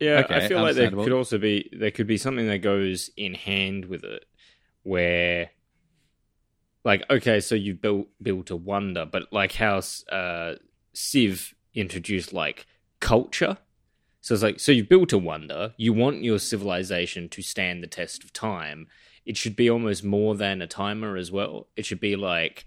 [0.00, 3.10] Yeah, Okay, I feel like there could also be there could be something that goes
[3.16, 4.24] in hand with it,
[4.82, 5.50] where,
[6.84, 9.80] like, okay, so you built built a wonder, but like how
[10.10, 10.54] uh,
[10.92, 12.66] Civ introduced like
[13.00, 13.58] culture,
[14.20, 17.86] so it's like so you built a wonder, you want your civilization to stand the
[17.86, 18.88] test of time.
[19.24, 21.68] It should be almost more than a timer as well.
[21.76, 22.66] It should be like,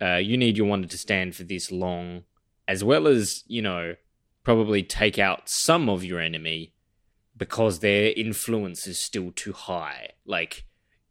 [0.00, 2.24] uh, you need your wonder to stand for this long,
[2.66, 3.96] as well as you know
[4.44, 6.72] probably take out some of your enemy
[7.36, 10.10] because their influence is still too high.
[10.26, 10.64] Like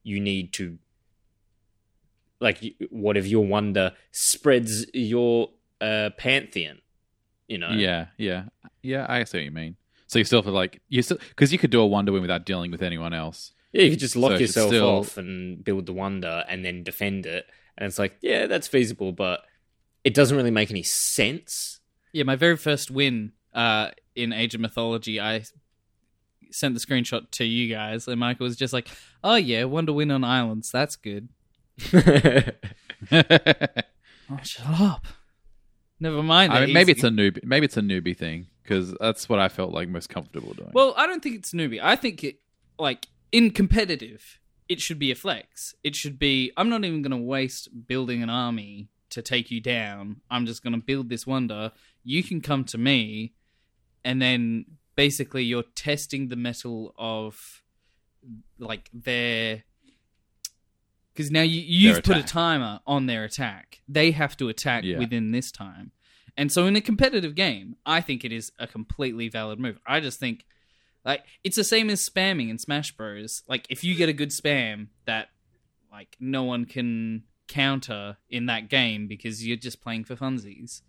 [0.03, 0.77] you need to
[2.39, 5.49] like what if your wonder spreads your
[5.81, 6.79] uh pantheon,
[7.47, 7.71] you know?
[7.71, 8.45] Yeah, yeah,
[8.81, 9.05] yeah.
[9.09, 9.75] I see what you mean.
[10.07, 12.21] So you still have to like you still because you could do a wonder win
[12.21, 13.51] without dealing with anyone else.
[13.71, 16.83] Yeah, you could just lock So yourself still- off and build the wonder and then
[16.83, 17.45] defend it.
[17.77, 19.41] And it's like, yeah, that's feasible, but
[20.03, 21.78] it doesn't really make any sense.
[22.11, 25.43] Yeah, my very first win uh, in Age of Mythology, I
[26.51, 28.87] sent the screenshot to you guys, and Michael was just like,
[29.23, 30.71] "Oh yeah, Wonder Win on islands.
[30.71, 31.29] That's good."
[31.93, 32.01] Oh,
[34.43, 35.05] shut up.
[35.99, 36.53] Never mind.
[36.53, 37.43] I mean, maybe it's a newbie.
[37.43, 40.71] Maybe it's a newbie thing because that's what I felt like most comfortable doing.
[40.73, 41.79] Well, I don't think it's newbie.
[41.81, 42.39] I think it
[42.77, 45.75] like in competitive, it should be a flex.
[45.83, 49.59] It should be I'm not even going to waste building an army to take you
[49.59, 50.21] down.
[50.29, 51.71] I'm just going to build this wonder.
[52.09, 53.33] You can come to me
[54.03, 57.61] and then basically you're testing the metal of
[58.57, 59.63] like their
[61.13, 63.81] because now you, you've put a timer on their attack.
[63.87, 64.97] They have to attack Yeah.
[64.97, 65.91] within this time.
[66.35, 69.77] And so in a competitive game, I think it is a completely valid move.
[69.85, 70.45] I just think
[71.05, 73.43] like it's the same as spamming in Smash Bros.
[73.47, 75.29] Like if you get a good spam that
[75.91, 80.81] like no one can counter in that game because you're just playing for funsies,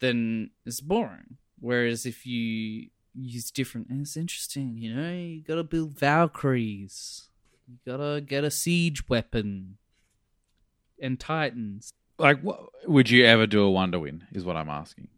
[0.00, 1.36] then it's boring.
[1.58, 4.76] Whereas if you use different, it's interesting.
[4.76, 7.28] You know, you gotta build Valkyries.
[7.66, 9.78] You gotta get a siege weapon
[11.00, 11.92] and Titans.
[12.18, 14.24] like, what, would you ever do a wonder win?
[14.32, 15.08] Is what I'm asking.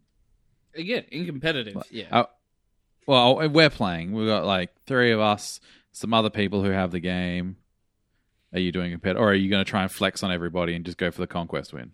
[0.74, 2.06] Again, in competitive, Like, yeah.
[2.10, 2.24] uh,
[3.06, 4.12] well, we're playing.
[4.12, 5.60] We've got like three of us,
[5.92, 7.56] some other people who have the game.
[8.52, 10.84] Are you doing competitive, or are you going to try and flex on everybody and
[10.84, 11.92] just go for the conquest win?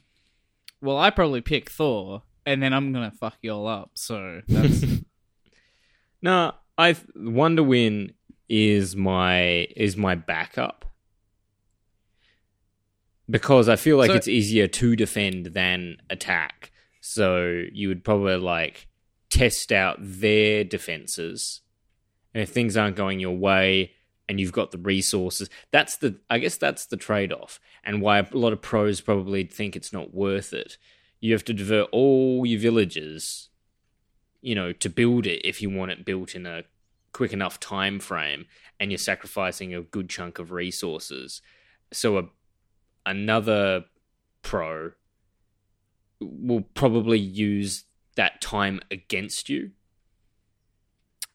[0.81, 3.93] Well, I probably pick Thor, and then I'm gonna fuck you all up.
[3.95, 4.85] So that's
[6.23, 8.13] No, I Wonder Win
[8.49, 10.85] is my is my backup
[13.29, 16.71] because I feel like So- it's easier to defend than attack.
[17.01, 18.89] So you would probably like
[19.31, 21.61] test out their defenses,
[22.33, 23.93] and if things aren't going your way
[24.27, 28.19] and you've got the resources, that's the I guess that's the trade off, and why
[28.21, 30.79] a lot of pros probably think it's not worth it.
[31.25, 33.49] You have to divert all your villagers
[34.45, 36.63] you know to build it if you want it built in a
[37.13, 38.45] quick enough time frame
[38.79, 41.41] and you're sacrificing a good chunk of resources
[41.93, 42.23] so a
[43.07, 43.85] another
[44.43, 44.93] pro
[46.21, 47.85] will probably use
[48.17, 49.71] that time against you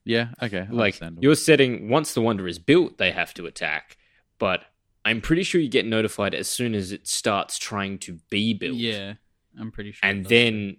[0.05, 0.29] Yeah.
[0.41, 0.67] Okay.
[0.69, 3.97] like you're setting once the wonder is built they have to attack
[4.37, 4.65] but
[5.03, 8.75] I'm pretty sure you get notified as soon as it starts trying to be built.
[8.75, 9.13] Yeah,
[9.57, 10.09] I'm pretty sure.
[10.09, 10.77] and then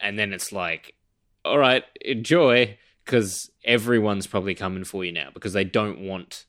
[0.00, 0.94] and then it's like
[1.44, 6.46] all right enjoy because everyone's probably coming for you now because they don't want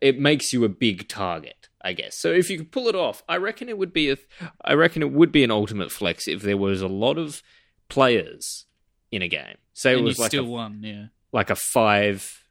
[0.00, 3.22] it makes you a big target i guess so if you could pull it off
[3.28, 4.16] i reckon it would be a
[4.64, 7.42] i reckon it would be an ultimate flex if there was a lot of
[7.88, 8.66] players
[9.10, 10.80] in a game say it and you was like still a, won.
[10.82, 12.44] Yeah, like a five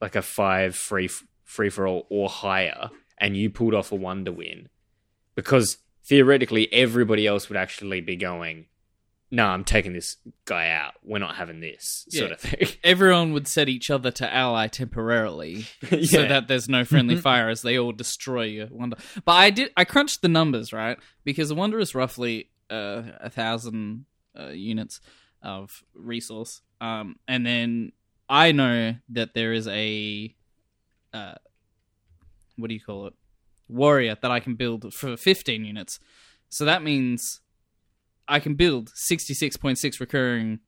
[0.00, 1.08] like a five free
[1.44, 4.68] free for all or higher and you pulled off a one to win
[5.34, 8.66] because theoretically everybody else would actually be going
[9.30, 10.94] no i'm taking this guy out.
[11.04, 12.34] We're not having this sort Yeah.
[12.34, 12.68] of thing.
[12.84, 15.66] Everyone would set each other to ally temporarily,
[16.02, 18.96] so that there's no friendly fire as they all destroy your wonder.
[19.24, 20.98] But I did I crunched the numbers right?
[21.22, 25.00] Because wonder is roughly uh, a thousand uh, units
[25.42, 27.92] of resource, um, and then
[28.28, 30.34] I know that there is a
[31.14, 31.34] uh,
[32.56, 33.14] what do you call it
[33.70, 35.98] warrior that I can build for 15 units.
[36.48, 37.40] So that means
[38.28, 40.60] I can build 66.6 recurring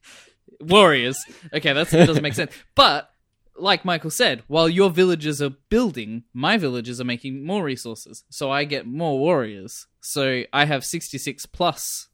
[0.60, 1.24] warriors.
[1.52, 2.52] Okay, that's, that doesn't make sense.
[2.74, 3.10] But
[3.56, 8.24] like Michael said, while your villagers are building, my villagers are making more resources.
[8.30, 9.86] So I get more warriors.
[10.00, 12.08] So I have 66 plus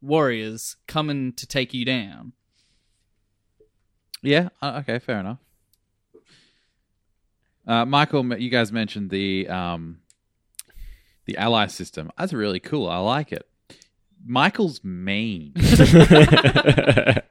[0.00, 2.32] warriors coming to take you down.
[4.22, 4.48] Yeah.
[4.60, 4.98] uh, Okay.
[4.98, 5.38] Fair enough.
[7.68, 9.98] Uh, Michael, you guys mentioned the um,
[11.26, 12.10] the ally system.
[12.16, 12.88] That's really cool.
[12.88, 13.46] I like it.
[14.24, 15.52] Michael's mean.
[15.54, 17.22] the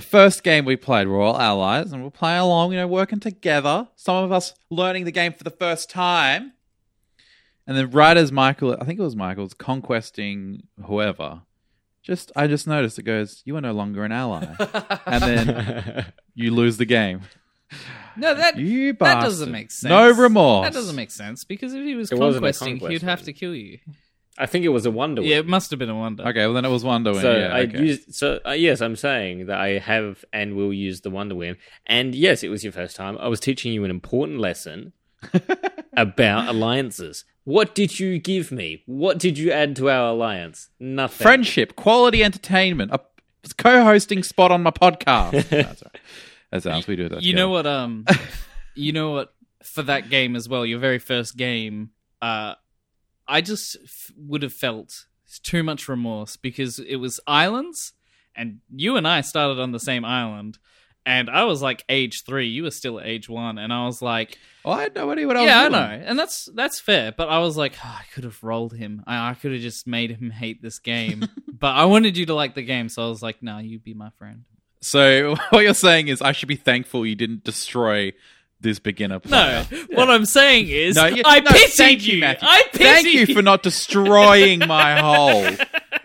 [0.00, 2.72] first game we played, we're all allies, and we're playing along.
[2.72, 3.86] You know, working together.
[3.94, 6.54] Some of us learning the game for the first time,
[7.64, 11.42] and then right as Michael, I think it was Michael's conquesting whoever.
[12.02, 13.42] Just, I just noticed it goes.
[13.44, 14.46] You are no longer an ally,
[15.06, 17.20] and then you lose the game.
[18.16, 19.22] No, that You that bastard.
[19.30, 19.88] doesn't make sense.
[19.90, 20.66] No remorse.
[20.66, 23.20] That doesn't make sense because if he was It wasn't a conquesting, conquest he'd have
[23.20, 23.26] one.
[23.26, 23.78] to kill you.
[24.38, 26.22] i think it was a wonder Yeah, it must have been a wonder.
[26.26, 27.20] Okay, well then it was Wonder Win.
[27.22, 27.80] so yeah, I okay.
[27.80, 31.56] used so uh, yes, I'm saying that I have and will use the Wonder Win.
[31.86, 33.16] And yes, it was your first time.
[33.18, 34.92] I was teaching you an important lesson
[35.96, 37.24] about alliances.
[37.44, 38.82] What did you give me?
[38.86, 40.68] What did you add to our alliance?
[40.80, 41.24] Nothing.
[41.24, 43.00] friendship, quality entertainment, a
[43.56, 45.48] co-hosting spot on my podcast.
[45.50, 46.00] That's right.
[46.50, 47.22] That's how we do that.
[47.22, 47.66] you know what?
[47.66, 48.04] Um,
[48.74, 49.32] you know what?
[49.62, 51.90] For that game as well, your very first game,
[52.22, 52.54] uh,
[53.26, 55.06] I just f- would have felt
[55.42, 57.92] too much remorse because it was islands,
[58.34, 60.58] and you and I started on the same island,
[61.04, 64.38] and I was like age three, you were still age one, and I was like,
[64.64, 67.12] Oh, I had no idea what I was yeah, I know, and that's that's fair.
[67.12, 69.02] But I was like, "Oh, I could have rolled him.
[69.06, 71.26] I, I could have just made him hate this game.
[71.48, 73.94] but I wanted you to like the game, so I was like, no, you be
[73.94, 74.44] my friend.
[74.80, 78.12] So what you're saying is I should be thankful you didn't destroy
[78.60, 79.86] this beginner No, player.
[79.90, 82.14] what I'm saying is, No, you- I no, pitied thank you.
[82.14, 82.48] you, Matthew.
[82.48, 85.46] I pitied Thank you for not destroying my hole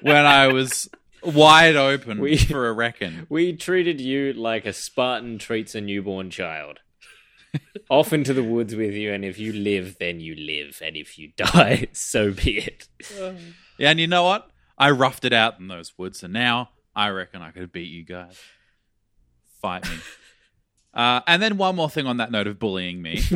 [0.02, 0.88] when I was
[1.24, 3.26] wide open We- for a reckon.
[3.30, 6.80] We treated you like a Spartan treats a newborn child.
[7.90, 11.20] Off into the woods with you, and if you live, then you live, and if
[11.20, 12.88] you die, so be it.
[13.78, 14.50] Yeah, and you know what?
[14.76, 18.04] I roughed it out in those woods, and now I reckon I could beat you
[18.04, 18.40] guys.
[19.63, 19.95] Fight me.
[20.93, 23.19] uh, and then one more thing on that note of bullying me.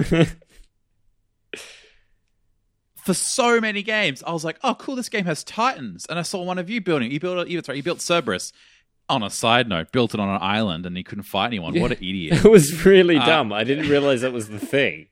[3.03, 4.97] For so many games, I was like, "Oh, cool!
[4.97, 7.09] This game has Titans," and I saw one of you building.
[7.09, 8.51] You built, you, sorry, you built Cerberus.
[9.09, 11.79] On a side note, built it on an island, and he couldn't fight anyone.
[11.79, 12.39] What an idiot!
[12.45, 13.53] It was really Uh, dumb.
[13.53, 15.07] I didn't realize that was the thing.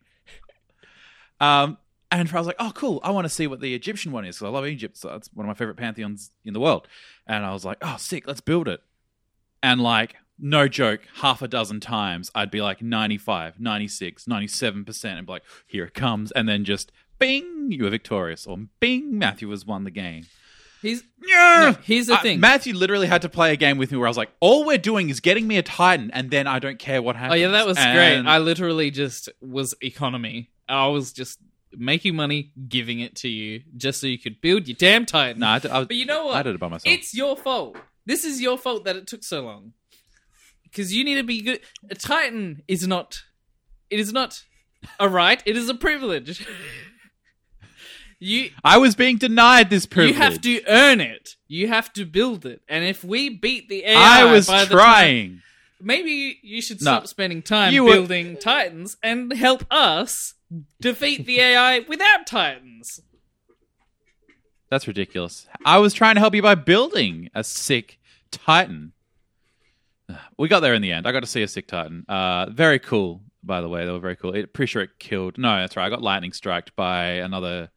[1.39, 1.77] Um,
[2.11, 2.99] and I was like, oh, cool.
[3.03, 4.97] I want to see what the Egyptian one is because I love Egypt.
[4.97, 6.89] So that's one of my favorite pantheons in the world.
[7.25, 8.27] And I was like, oh, sick.
[8.27, 8.81] Let's build it.
[9.63, 15.25] And like, no joke, half a dozen times I'd be like 95, 96, 97% and
[15.27, 16.31] be like, here it comes.
[16.31, 18.45] And then just bing, you were victorious.
[18.45, 20.25] Or bing, Matthew has won the game.
[20.81, 21.71] He's Yeah.
[21.73, 22.39] no, here's the Uh, thing.
[22.39, 24.77] Matthew literally had to play a game with me where I was like, all we're
[24.77, 27.33] doing is getting me a Titan and then I don't care what happens.
[27.33, 27.95] oh yeah, that was And-
[28.25, 28.31] great.
[28.31, 30.51] I literally just was economy.
[30.69, 31.39] I was just
[31.77, 35.39] making money, giving it to you, just so you could build your damn Titan.
[35.39, 36.35] No, I, did- I was, but you know what?
[36.35, 36.93] I did it by myself.
[36.93, 37.77] It's your fault.
[38.05, 39.73] This is your fault that it took so long.
[40.75, 41.61] Because you need to be good.
[41.89, 43.23] A Titan is not.
[43.89, 44.43] It is not
[44.99, 45.41] a right.
[45.45, 46.45] It is a privilege.
[48.19, 50.15] you I was being denied this privilege.
[50.15, 51.35] you have to earn it.
[51.47, 52.61] You have to build it.
[52.67, 55.41] And if we beat the AI, I was the time- trying.
[55.79, 56.91] maybe you should No.
[56.91, 60.33] stop spending time You were- building Titans and help us
[60.81, 62.99] defeat the AI without Titans.
[64.69, 65.47] That's ridiculous.
[65.63, 67.97] I was trying to help you by building a sick
[68.31, 68.91] Titan.
[70.37, 71.07] We got there in the end.
[71.07, 72.05] I got to see a sick Titan.
[72.07, 73.21] Uh, very cool.
[73.43, 73.85] by the way.
[73.85, 74.33] They were very cool.
[74.35, 75.37] It, pretty sure it killed.
[75.37, 75.85] No, that's right.
[75.85, 77.69] I got lightning striked by another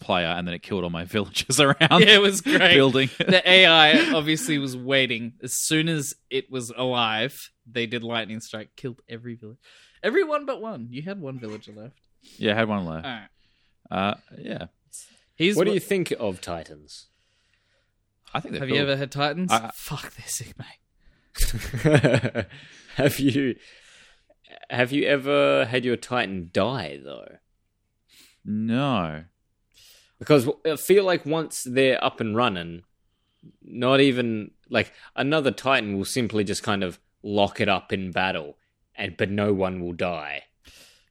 [0.00, 1.76] player, and then it killed all my villagers around.
[2.00, 2.74] Yeah, it was great.
[2.74, 3.10] building.
[3.18, 5.34] the AI obviously was waiting.
[5.42, 7.38] As soon as it was alive,
[7.70, 9.58] they did lightning strike, killed every village,
[10.02, 10.88] everyone but one.
[10.90, 12.00] You had one villager left.
[12.38, 13.06] yeah, I had one left.
[13.06, 13.28] All right.
[13.90, 14.66] Uh, yeah,
[15.36, 17.06] Here's What do you think of Titans?
[18.32, 18.76] I think they're have cool.
[18.76, 19.50] you ever had Titans?
[19.52, 20.66] I- Fuck, they're sick, mate.
[22.96, 23.56] have you
[24.68, 27.36] have you ever had your Titan die though?
[28.44, 29.24] No.
[30.18, 32.82] Because I feel like once they're up and running,
[33.62, 38.58] not even like another Titan will simply just kind of lock it up in battle,
[38.94, 40.44] and but no one will die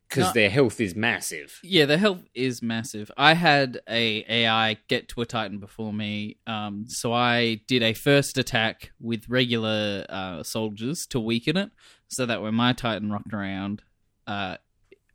[0.09, 0.31] because No.
[0.33, 1.59] their health is massive.
[1.63, 3.11] Yeah, the health is massive.
[3.15, 7.93] I had a AI get to a Titan before me, um, so I did a
[7.93, 11.71] first attack with regular uh, soldiers to weaken it,
[12.07, 13.83] so that when my Titan rocked around,
[14.25, 14.57] uh,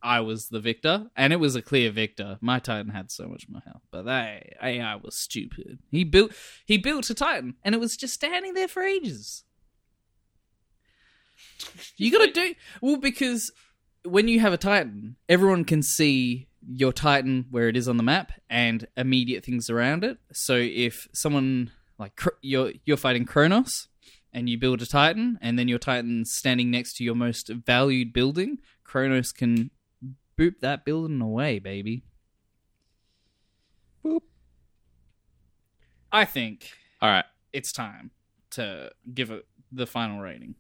[0.01, 2.37] I was the victor, and it was a clear victor.
[2.41, 5.79] My Titan had so much more health, but that AI was stupid.
[5.91, 6.33] He built
[6.67, 9.43] he built a Titan, and it was just standing there for ages.
[11.97, 13.51] You gotta do well because
[14.05, 18.03] when you have a Titan, everyone can see your Titan where it is on the
[18.03, 20.19] map and immediate things around it.
[20.33, 23.89] So if someone like you're you're fighting Kronos
[24.33, 28.13] and you build a Titan, and then your Titan's standing next to your most valued
[28.13, 29.71] building, Kronos can
[30.39, 32.03] boop that building away, baby.
[34.05, 34.23] Boop.
[36.11, 37.25] I think All right.
[37.53, 38.11] it's time
[38.51, 40.55] to give it the final rating.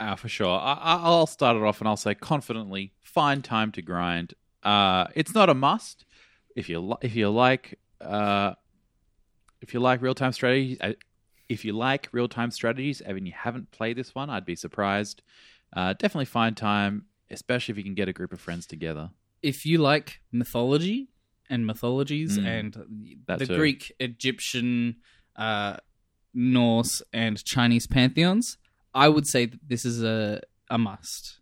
[0.00, 0.58] Uh, for sure.
[0.58, 4.34] I, I- I'll start it off and I'll say confidently, find time to grind.
[4.62, 6.04] Uh, it's not a must.
[6.56, 8.54] If you li- if you like uh,
[9.60, 10.92] if you like real time strategies, uh,
[11.48, 15.22] if you like real time strategies, and you haven't played this one, I'd be surprised.
[15.74, 19.10] Uh, definitely find time, especially if you can get a group of friends together.
[19.42, 21.08] if you like mythology
[21.48, 23.54] and mythologies Mm, and the too.
[23.56, 24.96] Greek, Egyptian,
[25.36, 25.76] uh,
[26.34, 28.58] Norse, and Chinese pantheons,
[28.98, 31.38] I would say that this is a a must.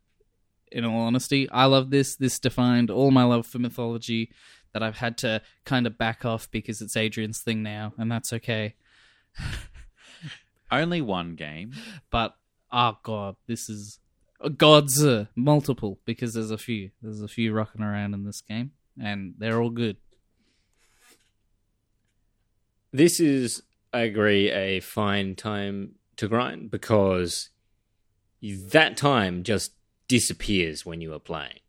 [0.70, 2.14] In all honesty, I love this.
[2.16, 4.30] This defined all my love for mythology
[4.74, 8.30] that I've had to kind of back off because it's Adrian's thing now, and that's
[8.34, 8.74] okay.
[10.70, 11.72] Only one game.
[12.10, 12.36] But
[12.70, 14.00] oh god, this is
[14.58, 16.90] gods uh, multiple because there's a few.
[17.00, 19.96] There's a few rocking around in this game, and they're all good.
[22.92, 23.62] This is,
[23.94, 27.50] I agree, a fine time to grind because
[28.42, 29.72] that time just
[30.08, 31.60] disappears when you are playing.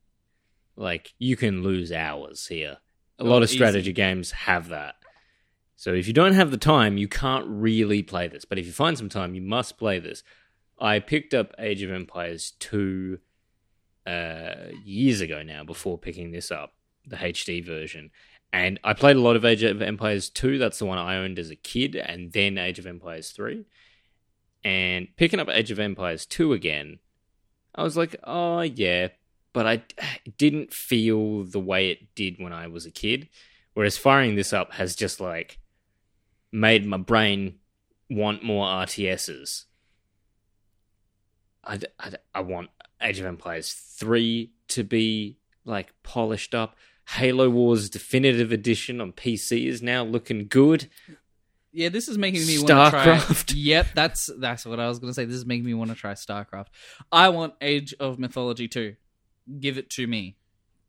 [0.75, 2.77] Like you can lose hours here.
[3.19, 3.57] A Oh, lot of easy.
[3.57, 4.95] strategy games have that.
[5.75, 8.45] So if you don't have the time, you can't really play this.
[8.45, 10.23] But if you find some time, you must play this.
[10.79, 13.19] I picked up Age of Empires 2
[14.05, 16.73] uh, years ago now before picking this up,
[17.05, 18.11] the HD version.
[18.53, 20.57] And I played a lot of Age of Empires 2.
[20.57, 23.65] That's the one I owned as a kid, and then Age of Empires 3.
[24.63, 26.99] And picking up Age of Empires 2 again,
[27.75, 29.09] I was like, oh, yeah,
[29.53, 29.83] but I
[30.37, 33.29] didn't feel the way it did when I was a kid.
[33.73, 35.59] Whereas firing this up has just like
[36.51, 37.59] made my brain
[38.09, 39.65] want more RTSs.
[41.63, 42.69] I, I, I want
[43.01, 46.75] Age of Empires 3 to be like polished up.
[47.09, 50.89] Halo Wars Definitive Edition on PC is now looking good.
[51.71, 53.17] Yeah, this is making me want to try.
[53.17, 53.53] StarCraft.
[53.55, 55.25] Yep, that's that's what I was gonna say.
[55.25, 56.67] This is making me want to try StarCraft.
[57.11, 58.95] I want Age of Mythology 2.
[59.59, 60.37] Give it to me.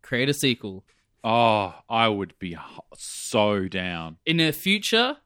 [0.02, 0.84] Create a sequel.
[1.24, 2.56] Oh, I would be
[2.96, 4.16] so down.
[4.24, 5.16] In the future,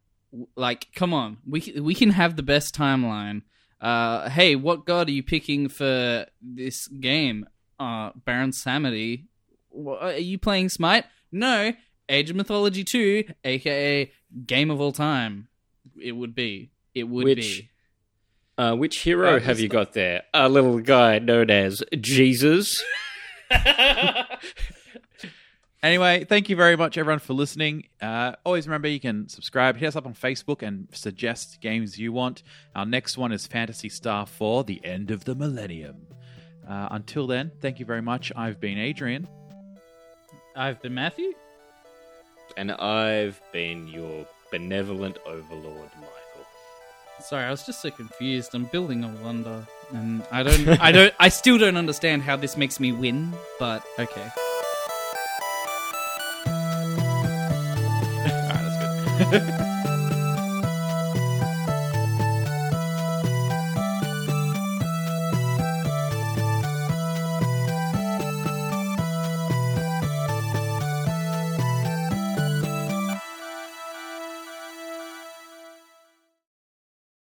[0.57, 3.43] like, come on, we we can have the best timeline.
[3.81, 7.47] Uh, hey, what god are you picking for this game?
[7.79, 9.25] Uh, Baron Samedi.
[9.71, 11.05] Wha- Are you playing Smite?
[11.33, 11.73] No,
[12.09, 14.13] Age of Mythology 2, aka
[14.47, 15.49] Game of All Time.
[16.01, 16.71] It would be.
[16.95, 17.69] It would Which- be.
[18.59, 20.23] Uh, which hero Uh, have you it's- got there?
[20.35, 22.83] A little guy known as Jesus.
[25.85, 27.89] Anyway, thank you very much, everyone, for listening.
[28.01, 32.13] Uh, always remember you can subscribe, hit us up on Facebook, and suggest games you
[32.13, 32.45] want.
[32.77, 36.07] Our next one is Phantasy Star 4 The End of the Millennium.
[36.69, 38.31] Uh, until then, thank you very much.
[38.37, 39.27] I've been Adrian.
[40.55, 41.33] I've been Matthew.
[42.57, 46.47] And I've been your benevolent overlord, Michael.
[47.21, 48.55] Sorry, I was just so confused.
[48.55, 52.57] I'm building a wonder, and I don't, I don't, I still don't understand how this
[52.57, 53.33] makes me win.
[53.59, 54.29] But okay.
[56.47, 56.91] All right,
[58.51, 59.69] ah, that's good.